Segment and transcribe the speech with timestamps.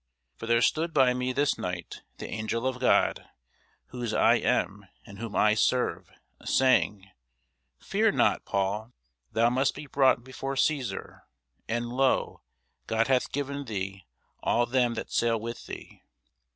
[0.35, 3.29] For there stood by me this night the angel of God,
[3.89, 6.09] whose I am, and whom I serve,
[6.43, 7.07] saying,
[7.77, 8.93] Fear not, Paul;
[9.31, 11.19] thou must be brought before Cæsar:
[11.67, 12.41] and, lo,
[12.87, 14.07] God hath given thee
[14.41, 16.01] all them that sail with thee.